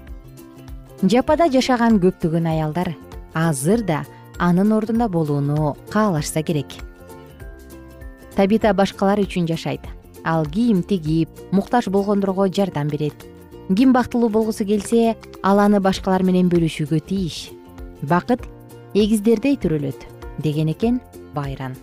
Жапада 1.04 1.52
жашаган 1.52 2.00
көптөгөн 2.00 2.48
аялдар 2.48 2.96
азыр 3.36 3.84
да 3.84 4.06
анын 4.38 4.72
ордунда 4.72 5.08
болууну 5.10 5.76
каалашса 5.90 6.44
керек. 6.44 6.68
Табита 8.36 8.74
башкалар 8.74 9.20
үчүн 9.20 9.48
жашайт. 9.48 9.82
Ал 10.24 10.46
кийим 10.46 10.84
тигип 10.84 11.30
муктаж 11.52 11.88
болгондорго 11.88 12.48
жардам 12.48 12.88
берет. 12.88 13.16
Ким 13.76 13.94
бактылуу 13.94 14.30
болгусу 14.30 14.66
келсе 14.66 15.16
ал 15.44 15.60
аны 15.60 15.80
башкалар 15.80 16.24
менен 16.24 16.50
бөлүшүүгө 16.50 17.00
тийиш. 17.08 17.50
Бакыт 18.02 18.42
эгиздердей 18.94 19.58
төрөлөт 19.58 20.06
деген 20.40 20.70
экен 20.70 21.02
байран. 21.34 21.76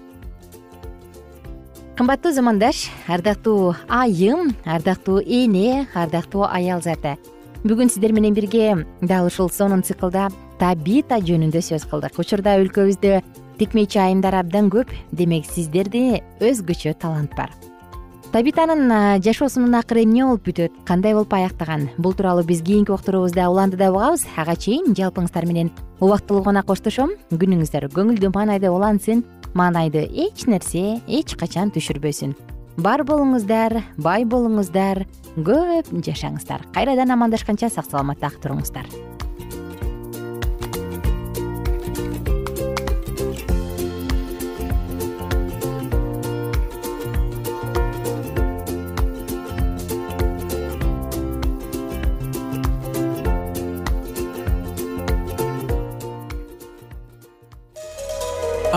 Кымбаттуу 1.97 2.33
замандаш 2.33 2.89
ардактуу 3.07 3.75
айым 3.89 4.55
ардактуу 4.65 5.21
эне 5.21 5.87
ардактуу 5.95 6.45
аял 6.49 6.83
заты 6.83 7.19
бүгүн 7.63 7.91
сиздер 7.93 8.11
менен 8.13 8.35
бирге 8.35 8.87
дал 9.01 9.27
ушул 9.27 9.51
сонун 9.51 9.85
циклда 9.87 10.29
табита 10.59 11.21
жөнүндө 11.23 11.61
сөз 11.63 11.85
кылдык. 11.87 12.19
Учурда 12.19 12.57
өлкөбүздө 12.59 13.21
тикмечи 13.61 14.01
айымдар 14.03 14.35
абдан 14.41 14.71
көп 14.73 14.91
демек 15.13 15.47
сиздерде 15.47 16.25
өзгөчө 16.43 16.97
талант 16.99 17.37
бар. 17.39 17.53
Табитанын 18.33 19.21
жашоосунун 19.23 19.77
акыры 19.79 20.03
эмне 20.03 20.25
болуп 20.25 20.49
бүтөт 20.49 20.83
кандай 20.89 21.15
болуп 21.15 21.35
аяктаган? 21.37 21.91
Бул 21.99 22.17
тууралуу 22.19 22.43
биз 22.49 22.65
кийинки 22.67 22.91
окторубузда 22.91 23.47
уландыда 23.53 23.93
угабыз 23.93 24.25
ага 24.35 24.57
чейин 24.57 24.97
жалпыңыздар 24.99 25.47
менен 25.47 25.71
убактылуу 26.01 26.43
гана 26.43 26.65
коштошом. 26.67 27.13
Күнүңүздөр 27.31 27.93
көңүлдүү 27.93 28.33
маанайда 28.35 28.73
улансын. 28.73 29.23
Маанайды 29.55 30.09
эч 30.09 30.49
нерсе 30.49 30.99
эч 31.07 31.37
качан 31.37 31.71
түшүрбөсүн. 31.71 32.35
Бар 32.81 33.05
болуңуздар 33.05 33.83
бай 34.01 34.25
болуңуздар 34.25 35.05
көп 35.37 35.89
жашаңыздар. 36.05 36.67
Кайрадан 36.77 37.17
амандашканча 37.17 37.73
сак 37.73 37.89
саламатта 37.89 38.33
туруңуздар 38.43 38.89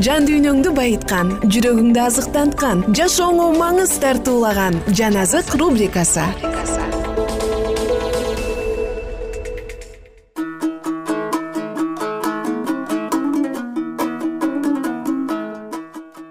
жан 0.00 0.24
дүйнөңдү 0.24 0.70
байыткан 0.72 1.34
жүрөгүңдү 1.52 2.00
азыктанткан 2.00 2.80
жашооңо 2.96 3.50
маңыз 3.58 3.92
тартуулаган 4.00 4.78
жан 4.96 5.18
азык 5.20 5.52
рубрикасы. 5.60 6.24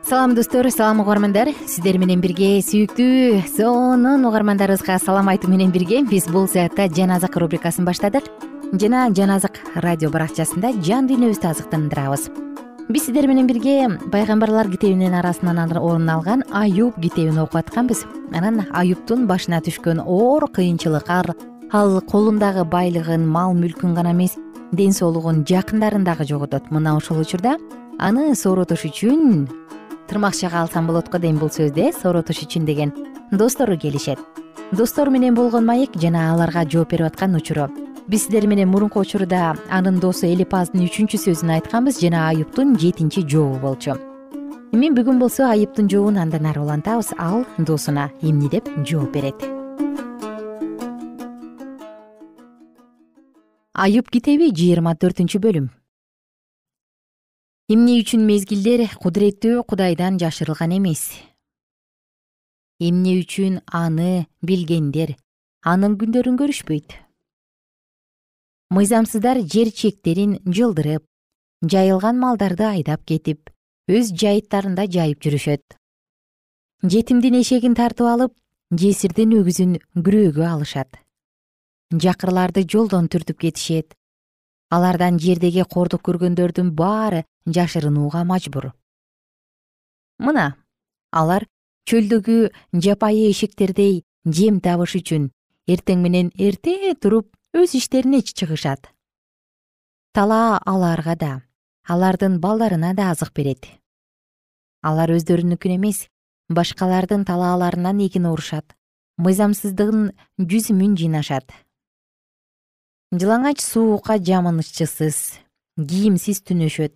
Салам 0.10 0.34
достор 0.36 0.69
салам 0.71 1.00
угармандар. 1.06 1.54
Сиздер 1.67 2.02
менен 2.02 2.19
бирге 2.19 2.60
сүйүктүү 2.65 3.45
сонун 3.54 4.26
угармандарыбызга 4.26 4.97
салам 5.00 5.30
айтуу 5.30 5.54
менен 5.54 5.71
бирге 5.71 6.02
биз 6.02 6.26
бул 6.34 6.50
саатта 6.50 6.89
жан 6.89 7.13
азык 7.13 7.38
рубрикасын 7.38 7.86
баштадык. 7.86 8.26
Жана 8.74 9.10
жан 9.13 9.38
азык 9.38 9.62
радио 9.76 10.10
баракчасында 10.10 10.74
жан 10.82 11.08
дүйнөбүздү 11.08 11.54
азыктандырабыз 11.54 12.32
биз 12.89 13.06
сиздер 13.06 13.28
менен 13.28 13.48
бирге 13.48 14.00
пайгамбарлар 14.12 14.70
китебинин 14.72 15.13
арасынан 15.13 15.60
орун 15.60 16.10
алган 16.10 16.44
аюб 16.52 16.96
китебин 17.02 17.39
окуп 17.39 17.56
атканбыз. 17.56 18.06
Анан 18.34 18.65
аюбтун 18.74 19.28
башына 19.28 19.62
түшкөн 19.62 20.00
оор 20.00 20.48
кыйынчылык 20.48 21.10
ал 21.72 22.02
колундагы 22.02 22.65
байлыгын 22.65 23.28
мал 23.28 23.54
мүлкүн 23.54 23.94
гана 23.94 24.12
эмес 24.12 24.38
ден 24.72 24.91
соолугун 24.94 25.46
жакындарын 25.46 26.04
дагы 26.04 26.26
жоготот. 26.26 26.72
Мына 26.72 26.96
ошол 26.98 27.20
учурда 27.20 27.58
аны 28.00 28.36
сооротуш 28.36 28.86
үчүн 28.86 29.48
тырмакчага 30.08 30.62
алсам 30.62 30.88
болот 30.88 31.10
го 31.10 31.17
дейм 31.17 31.38
бул 31.38 31.50
сөздү 31.50 31.89
э 31.89 31.91
сооротуш 31.94 32.44
үчүн 32.44 32.65
деген 32.65 32.94
достору 33.32 33.78
келишет. 33.78 34.20
Достору 34.72 35.12
менен 35.12 35.36
болгон 35.36 35.65
маек 35.65 35.91
жана 35.96 36.34
аларга 36.34 36.65
жооп 36.70 36.91
берип 36.91 37.08
аткан 37.08 37.36
учуру 37.36 37.70
биз 38.12 38.24
сиздер 38.24 38.45
менен 38.47 38.67
мурунку 38.67 39.00
учурда 39.00 39.56
анын 39.71 40.02
досу 40.04 40.26
элипаздын 40.28 40.84
үчүнчү 40.84 41.15
сөзүн 41.15 41.54
айтканбыз 41.56 42.02
жана 42.04 42.26
аюптун 42.28 42.74
жетинчи 42.76 43.21
жообу 43.24 43.60
болчу. 43.63 43.93
Эми 44.76 44.89
бүгүн 44.91 45.19
болсо 45.21 45.45
аюптун 45.47 45.88
жообун 45.88 46.17
андан 46.19 46.43
ары 46.50 46.60
улантабыз 46.60 47.13
ал 47.17 47.45
досуна 47.58 48.10
эмне 48.21 48.50
деп 48.52 48.67
жооп 48.84 49.13
берет. 49.15 49.39
Аюп 53.71 54.12
китеби 54.12 54.50
жыйырма 54.52 54.91
төртүнчү 55.00 55.39
бөлүм. 55.45 55.69
Эмне 57.71 57.95
үчүн 58.02 58.26
мезгилдер 58.28 58.89
кудуреттүү 59.00 59.63
кудайдан 59.63 60.19
жашырылган 60.19 60.76
эмес? 60.76 61.06
Эмне 62.84 63.15
үчүн 63.21 63.62
аны 63.71 64.28
билгендер 64.43 65.15
анын 65.63 65.95
күндөрүн 65.95 66.36
көрүшпөйт 66.43 67.00
мыйзамсыздар 68.71 69.41
жер 69.51 69.67
чектерин 69.75 70.38
жылдырып 70.47 71.03
жайылган 71.73 72.19
малдарды 72.19 72.63
айдап 72.63 73.01
кетип 73.03 73.49
өз 73.91 74.13
жайыттарында 74.15 74.86
жайып 74.88 75.19
жүрүшөт. 75.25 75.75
Жетимдин 76.93 77.36
эшегин 77.41 77.75
тартып 77.75 78.07
алып 78.07 78.34
жесирдин 78.71 79.34
өгүзүн 79.41 79.73
күрөөгө 79.97 80.45
алышат. 80.47 81.01
Жакырларды 81.91 82.63
жолдон 82.63 83.10
түртүп 83.12 83.41
кетишет. 83.43 83.97
Алардан 84.71 85.19
жердеги 85.19 85.65
кордук 85.67 86.05
көргөндөрдүн 86.07 86.71
баары 86.71 87.25
жашырынууга 87.45 88.23
мажбур. 88.23 88.71
Мына 90.17 90.55
алар 91.12 91.49
чөлдөгү 91.91 92.39
жапайы 92.71 93.27
эшектердей 93.36 94.05
жем 94.23 94.63
табыш 94.63 94.95
үчүн 95.01 95.27
эртең 95.67 96.07
менен 96.07 96.31
эрте 96.39 96.95
туруп 96.95 97.27
өз 97.54 97.76
иштерине 97.76 98.22
чыгышат. 98.22 98.88
Талаа 100.16 100.60
аларга 100.66 101.16
да 101.16 101.42
алардын 101.84 102.40
балдарына 102.40 102.94
да 102.96 103.12
азык 103.12 103.34
берет. 103.36 103.68
Алар 104.82 105.12
өздөрүнүкүн 105.12 105.76
эмес 105.76 106.08
башкалардын 106.50 107.26
талааларынан 107.28 108.00
эгин 108.08 108.26
орушат 108.32 108.76
мыйзамсыздыгын 109.20 110.16
жүзүмүн 110.40 110.96
жыйнашат. 110.96 111.52
Жылаңач 113.12 113.60
суукка 113.60 114.16
жамынычысыз 114.16 115.18
кийимсиз 115.76 116.40
түнөшөт. 116.48 116.96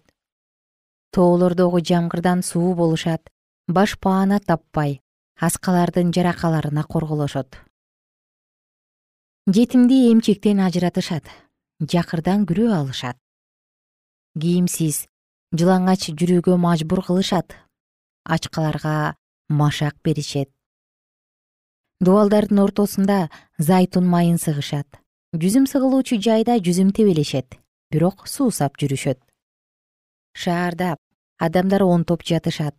Тоолордогу 1.12 1.84
жамгырдан 1.84 2.44
суу 2.44 2.74
болушат 2.80 3.28
баш 3.68 4.00
паана 4.00 4.39
таппай 4.39 5.02
аскалардын 5.36 6.15
жаракаларына 6.15 6.84
корголошот 6.88 7.64
жетимди 9.47 10.10
эмчектен 10.10 10.58
ажыратышат 10.65 11.27
жакырдан 11.77 12.47
күрөө 12.49 12.71
алышат. 12.79 13.17
Кийимсиз 14.34 15.03
жылаңач 15.53 16.08
жүрүүгө 16.17 16.55
мажбур 16.58 17.03
кылышат 17.05 17.53
ачкаларга 18.25 19.13
машак 19.47 20.01
беришет. 20.01 20.49
Дубалдардын 22.01 22.63
ортосунда 22.65 23.29
зайтун 23.60 24.10
майын 24.10 24.41
сыгышат. 24.41 24.89
Жүзүм 25.38 25.69
сыгылуучу 25.69 26.17
жайда 26.17 26.58
жүзүм 26.58 26.89
тебелешет 26.89 27.60
бирок 27.93 28.25
суусап 28.25 28.81
жүрүшөт. 28.81 29.21
Шаарда 30.34 30.97
адамдар 31.38 31.86
онтоп 31.86 32.25
жатышат. 32.25 32.73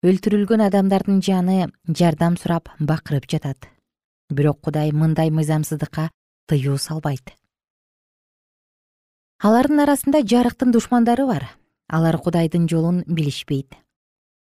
Өлтүрүлгөн 0.00 0.70
адамдардын 0.72 1.20
жаны 1.20 1.68
жардам 1.84 2.40
сурап 2.40 2.72
бакырып 2.80 3.28
жатат 3.28 3.75
бирок 4.30 4.60
кудай 4.60 4.90
мындай 4.92 5.30
мыйзамсыздыкка 5.30 6.10
тыюу 6.48 6.78
салбайт. 6.78 7.34
Алардын 9.38 9.84
арасында 9.84 10.22
жарыктын 10.24 10.72
душмандары 10.72 11.26
бар. 11.26 11.46
Алар 11.88 12.18
кудайдын 12.18 12.66
жолун 12.68 13.04
билишпейт. 13.06 13.76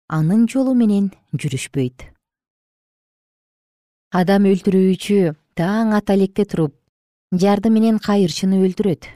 Анын 0.07 0.47
жолу 0.47 0.73
менен 0.73 1.11
жүрүшпөйт. 1.33 2.09
Адам 4.15 4.47
өлтүрүүчү 4.49 5.35
таң 5.59 5.93
ата 5.97 6.15
электе 6.15 6.45
туруп 6.45 6.73
жарды 7.33 7.69
менен 7.69 7.99
кайырчыны 7.99 8.61
өлтүрөт. 8.65 9.09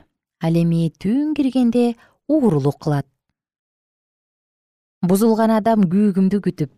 Ал 0.44 0.56
эми 0.56 0.90
түн 0.92 1.34
киргенде 1.36 1.96
уурулук 2.28 2.80
кылат. 2.84 3.08
Бузулган 5.02 5.56
адам 5.56 5.88
күүгүмдү 5.90 6.42
күтүп 6.44 6.74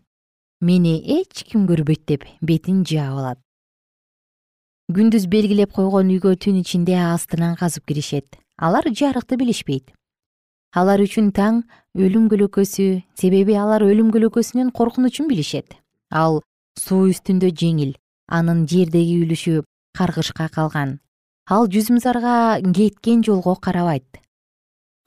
мени 0.61 0.99
эч 1.19 1.43
ким 1.49 1.65
көрбөйт 1.65 2.05
деп 2.05 2.27
бетин 2.41 2.83
жаап 2.85 3.17
алат 3.17 3.39
күндүз 4.95 5.27
белгилеп 5.31 5.71
койгон 5.75 6.09
үйгө 6.11 6.33
түн 6.43 6.59
ичинде 6.61 6.95
астынан 6.99 7.55
казып 7.59 7.85
киришет. 7.87 8.37
Алар 8.57 8.87
жарыкты 8.89 9.37
билишпейт. 9.39 9.93
Алар 10.75 11.01
үчүн 11.03 11.31
таң 11.35 11.61
өлүм 11.95 12.27
көлөкөсү 12.31 12.85
себеби 13.19 13.55
алар 13.59 13.85
өлүм 13.85 14.11
көлөкөсүнүн 14.15 14.71
коркунучун 14.75 15.27
билишет. 15.31 15.75
Ал 16.11 16.41
суу 16.79 17.09
үстүндө 17.11 17.51
жеңил 17.61 17.95
анын 18.27 18.65
жердеги 18.67 19.19
үлүшү 19.23 19.63
каргышка 19.97 20.49
калган. 20.49 20.99
Ал 21.49 21.67
жүзүмзарга 21.71 22.61
кеткен 22.75 23.23
жолго 23.23 23.55
карабайт. 23.55 24.21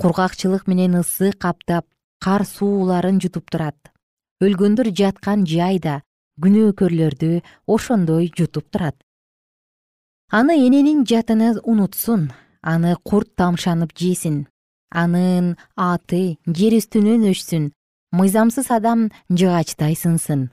Кургакчылык 0.00 0.66
менен 0.66 1.00
ысык 1.00 1.38
каптап 1.40 1.86
кар 2.24 2.44
сууларын 2.44 3.20
жутуп 3.20 3.50
турат. 3.50 3.76
Өлгөндөр 4.40 4.92
жаткан 4.92 5.46
жай 5.46 5.78
да 5.78 6.02
күнөөкөрлөрдү 6.40 7.40
ошондой 7.66 8.32
жутуп 8.36 8.70
турат 8.70 8.96
аны 10.38 10.54
эненин 10.66 11.04
жатыны 11.10 11.48
унутсун 11.70 12.32
аны 12.72 12.96
курт 13.08 13.30
тамшанып 13.38 13.94
жесин 14.00 14.36
анын 14.90 15.54
аты 15.76 16.22
жер 16.58 16.74
үстүнөн 16.80 17.28
өчсүн 17.30 17.70
мыйзамсыз 18.18 18.70
адам 18.78 19.08
жыгачтай 19.30 19.94
сынсын 20.02 20.48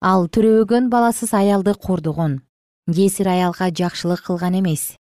ал 0.00 0.28
төрөбөгөн 0.32 0.88
баласыз 0.94 1.34
аялды 1.40 1.74
кордогон 1.86 2.38
жесир 2.88 3.28
аялга 3.28 3.68
жакшылык 3.70 4.22
кылган 4.24 4.58
эмес. 4.60 4.96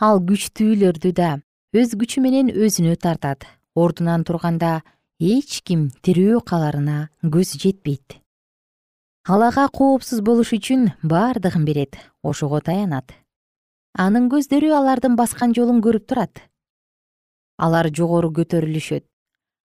Ал 0.00 0.20
күчтүүлөрдү 0.22 1.12
да 1.12 1.30
өз 1.76 1.92
күчү 2.00 2.22
менен 2.24 2.48
өзүнө 2.48 2.96
тартат 2.96 3.44
ордунан 3.74 4.24
турганда 4.24 4.80
эч 5.20 5.60
ким 5.66 5.88
тирүү 6.00 6.40
каларына 6.48 7.10
көз 7.22 7.58
жетпейт 7.60 8.22
ал 9.26 9.42
ага 9.42 9.68
коопсуз 9.68 10.20
болуш 10.20 10.52
үчүн 10.52 10.92
бардыгын 11.02 11.64
берет 11.64 11.98
ошого 12.22 12.60
таянат. 12.60 13.12
Анын 13.94 14.28
көздөрү 14.30 14.70
алардын 14.76 15.16
баскан 15.16 15.54
жолун 15.56 15.82
көрүп 15.82 16.06
турат. 16.06 16.42
Алар 17.58 17.90
жогору 17.90 18.30
көтөрүлүшөт 18.30 19.04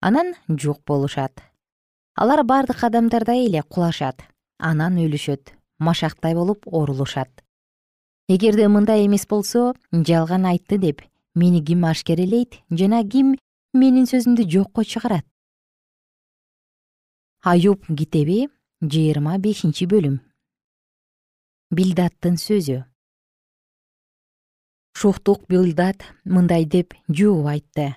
анан 0.01 0.33
жок 0.49 0.81
болушат. 0.85 1.41
Алар 2.15 2.43
бардык 2.43 2.83
адамдардай 2.83 3.45
эле 3.45 3.61
кулашат 3.63 4.25
анан 4.57 4.97
өлүшөт 4.97 5.53
машактай 5.79 6.35
болуп 6.35 6.67
орулушат. 6.67 7.29
Эгерде 8.27 8.67
мындай 8.67 9.05
эмес 9.05 9.27
болсо 9.27 9.73
жалган 9.91 10.45
айтты 10.45 10.77
деп 10.77 11.01
мени 11.35 11.63
ким 11.63 11.85
ашкерелейт 11.85 12.59
жана 12.69 13.03
ким 13.03 13.35
менин 13.73 14.05
сөзүмдү 14.05 14.47
жокко 14.49 14.83
чыгарат? 14.83 15.25
Аюб 17.43 17.83
китеби 17.97 18.49
жыйырма 18.83 19.37
бешинчи 19.39 19.87
бөлүм. 19.87 20.19
Билдаттын 21.71 22.35
сөзү. 22.37 22.83
Шухтук 24.99 25.47
билдат 25.49 26.03
мындай 26.25 26.65
деп 26.65 26.93
жооп 27.09 27.47
айтты. 27.53 27.87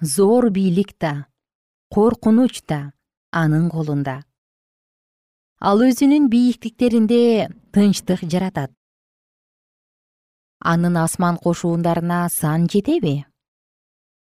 Зор 0.00 0.50
бийлик 0.50 0.96
да 0.98 1.26
коркунуч 1.90 2.62
да 2.66 2.92
анын 3.30 3.68
колунда. 3.70 4.24
Ал 5.60 5.78
өзүнүн 5.86 6.26
бийиктиктеринде 6.32 7.48
тынчтык 7.72 8.24
жаратат. 8.32 8.72
Анын 10.58 10.96
асман 10.96 11.36
кошуундарына 11.36 12.28
сан 12.28 12.66
жетеби? 12.72 13.24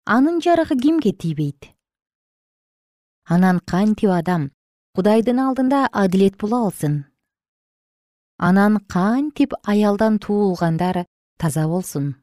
Анын 0.05 0.37
жарыгы 0.43 0.75
кимге 0.77 1.11
тийбейт? 1.13 1.71
Анан 3.25 3.59
кантип 3.59 4.11
адам 4.11 4.51
кудайдын 4.95 5.39
алдында 5.43 5.89
адилет 5.91 6.37
боло 6.39 6.61
алсын. 6.65 6.93
Анан 8.37 8.77
кантип 8.87 9.51
аялдан 9.63 10.19
туулгандар 10.23 11.03
таза 11.37 11.65
болсун? 11.67 12.13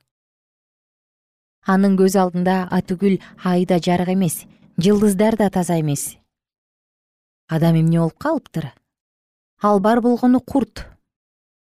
Анын 1.69 1.99
көз 2.01 2.17
алдында 2.23 2.55
атүгүл 2.73 3.19
ай 3.45 3.67
да 3.69 3.77
жарык 3.77 4.15
эмес 4.15 4.39
жылдыздар 4.79 5.37
да 5.37 5.51
таза 5.51 5.77
эмес. 5.81 6.17
Адам 7.49 7.77
эмне 7.77 8.01
болуп 8.01 8.17
калыптыр? 8.19 8.73
Ал 9.61 9.79
бар 9.81 10.01
болгону 10.01 10.41
курт. 10.41 10.87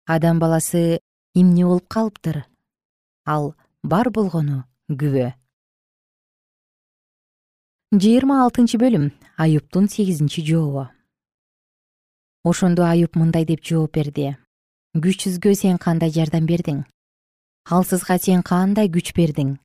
Адам 0.05 0.39
баласы 0.39 0.99
эмне 1.33 1.63
болуп 1.65 1.87
калыптыр? 1.87 2.43
Ал 3.25 3.55
бар 3.83 4.11
болгону 4.11 4.65
күбө. 4.91 5.31
Жыйырма 7.95 8.43
алтынчы 8.43 8.75
бөлүм 8.75 9.11
аюптун 9.39 9.87
сегизинчи 9.87 10.43
жообу 10.43 10.89
ошондо 12.49 12.85
аюп 12.87 13.15
мындай 13.19 13.45
деп 13.45 13.63
жооп 13.63 13.93
берди. 13.97 14.35
Күчсүзгө 14.95 15.53
сен 15.55 15.77
кандай 15.77 16.11
жардам 16.15 16.47
бердиң? 16.49 16.83
Алсызга 17.69 18.17
сен 18.23 18.41
кандай 18.41 18.89
күч 18.89 19.13
бердиң? 19.17 19.57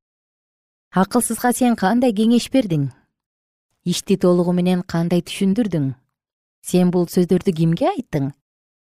Акылсызга 0.92 1.52
сен 1.56 1.76
кандай 1.76 2.12
кеңеш 2.12 2.50
бердиң? 2.52 2.90
Ишти 3.84 4.18
толугу 4.18 4.52
менен 4.52 4.82
кандай 4.82 5.22
түшүндүрдүң? 5.22 5.94
Сен 6.66 6.90
бул 6.90 7.08
сөздөрдү 7.08 7.54
кимге 7.62 7.88
айттың? 7.94 8.30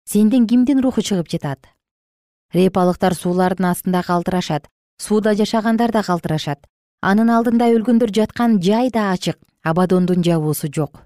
Сенден 0.06 0.46
кимдин 0.46 0.80
руху 0.84 1.02
чыгып 1.02 1.28
жатат? 1.34 1.66
Репалыктар 2.54 3.16
суулардын 3.18 3.72
астында 3.72 4.04
калтырашат 4.06 4.70
сууда 4.98 5.34
жашагандар 5.34 5.92
да 5.92 6.02
калтырашат. 6.02 6.64
Анын 7.02 7.30
алдында 7.30 7.68
өлгөндөр 7.74 8.10
жаткан 8.18 8.60
жай 8.62 8.90
да 8.90 9.10
ачык 9.12 9.38
абадондун 9.62 10.24
жабуусу 10.24 10.68
жок. 10.72 11.02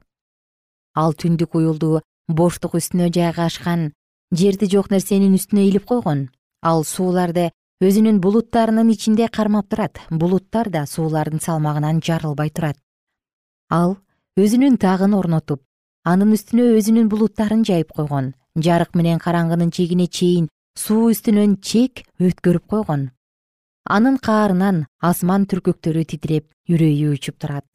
Ал 0.94 1.12
түндүк 1.14 1.56
уюлду 1.58 2.00
боштук 2.36 2.76
үстүнө 2.78 3.10
жайгашкан 3.14 3.90
жерди 4.32 4.68
жок 4.70 4.90
нерсенин 4.90 5.34
үстүнө 5.34 5.64
илип 5.68 5.86
койгон. 5.90 6.28
Ал 6.62 6.84
сууларды 6.84 7.50
өзүнүн 7.82 8.20
булуттарынын 8.22 8.90
ичинде 8.92 9.28
кармап 9.28 9.68
турат. 9.68 9.98
Булуттар 10.10 10.70
да 10.70 10.84
суулардын 10.86 11.40
салмагынан 11.40 12.00
жарылбай 12.04 12.50
турат. 12.50 12.76
Ал 13.70 13.96
өзүнүн 14.38 14.78
тагын 14.78 15.14
орнотуп 15.14 15.62
анын 16.04 16.34
үстүнө 16.36 16.74
өзүнүн 16.78 17.08
булуттарын 17.08 17.64
жайып 17.64 17.92
койгон. 17.96 18.34
Жарык 18.56 18.94
менен 18.94 19.18
караңгынын 19.18 19.70
чегине 19.70 20.06
чейин 20.06 20.48
суу 20.76 21.10
үстүнөн 21.10 21.58
чек 21.62 22.04
өткөрүп 22.20 22.66
койгон. 22.66 23.10
Анын 23.88 24.18
каарынан 24.18 24.86
асман 25.00 25.46
түркөктөрү 25.50 26.04
титиреп 26.04 26.46
үрөйү 26.68 27.16
учуп 27.16 27.40
турат. 27.40 27.66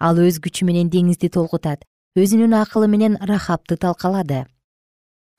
Ал 0.00 0.18
өз 0.18 0.40
күчү 0.42 0.66
менен 0.66 0.90
деңизди 0.90 1.30
толкутат 1.30 1.86
өзүнүн 2.12 2.52
акылы 2.52 2.88
менен 2.92 3.14
рахапты 3.20 3.78
талкалады. 3.80 4.44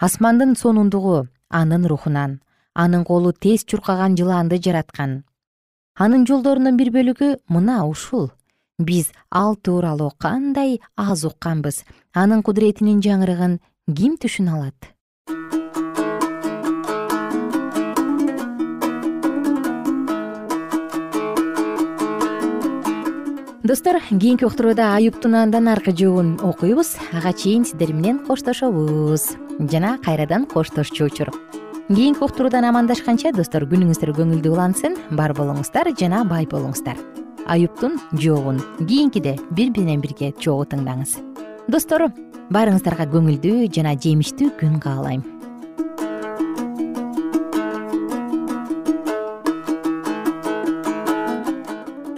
Асмандын 0.01 0.55
сонундугу 0.55 1.27
анын 1.49 1.86
рухунан 1.86 2.41
анын 2.73 3.03
колу 3.05 3.31
тез 3.31 3.65
чуркаган 3.65 4.17
жылаанды 4.17 4.57
жараткан. 4.57 5.23
Анын 5.93 6.25
жолдорунун 6.25 6.77
бир 6.77 6.89
бөлүгү 6.89 7.29
мына 7.49 7.83
ушул. 7.86 8.31
Биз 8.79 9.12
ал 9.29 9.55
тууралуу 9.55 10.12
кандай 10.17 10.81
аз 10.95 11.25
укканбыз. 11.29 11.83
Анын 12.13 12.41
кудуретинин 12.41 13.05
жаңырыгын 13.05 13.59
ким 13.93 14.17
түшүнө 14.17 14.57
алат 14.57 14.92
достор 23.73 23.99
кийинки 24.07 24.45
уктурууда 24.45 24.93
аюптун 24.93 25.33
андан 25.33 25.67
аркы 25.67 25.91
жообун 25.97 26.38
окуйбуз. 26.43 26.95
Ага 27.12 27.33
чейин 27.33 27.65
сиздер 27.65 27.91
менен 27.91 28.19
коштошобуз. 28.19 29.31
Жана 29.71 29.97
кайрадан 29.97 30.45
коштошчу 30.45 31.09
кийинки 31.89 32.21
уктуруудан 32.21 32.65
амандашканча 32.69 33.31
достор 33.33 33.65
күнүңүздөр 33.65 34.13
көңүлдүү 34.13 34.53
улансын 34.53 34.93
бар 35.17 35.33
болуңуздар 35.33 35.89
жана 35.97 36.23
бай 36.23 36.45
болуңуздар. 36.45 36.97
Аюптун 37.47 37.97
жообун 38.13 38.62
кийинкиде 38.77 39.39
бири 39.49 39.73
менен 39.81 40.01
бирге 40.01 40.33
чогуу 40.38 40.69
тыңдаңыз. 40.69 41.17
Достор 41.67 42.12
баарыңыздарга 42.53 43.09
көңүлдүү 43.09 43.73
жана 43.73 43.97
жемиштүү 43.97 44.53
күн 44.62 44.77
каалайм 44.77 45.33